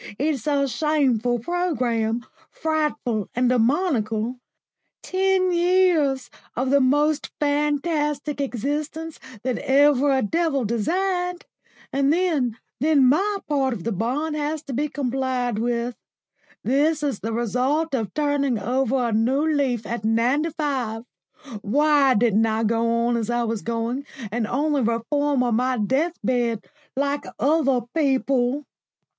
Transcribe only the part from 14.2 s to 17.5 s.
has to be complied with. This is the